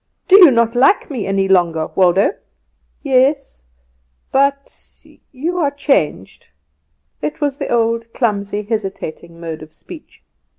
[0.27, 2.31] Do you not like me any longer, Waldo?"
[3.03, 3.65] "Yes
[4.31, 4.75] but
[5.31, 6.49] you are changed."
[7.21, 10.23] It was the old clumsy, hesitating mode of speech.